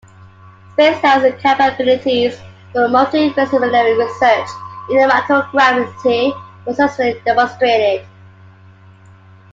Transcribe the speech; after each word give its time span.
Spacelab's 0.73 1.39
capabilities 1.43 2.41
for 2.71 2.87
multi-disciplinary 2.87 3.95
research 3.95 4.47
in 4.89 5.07
microgravity 5.07 6.33
were 6.65 6.73
successfully 6.73 7.21
demonstrated. 7.23 8.03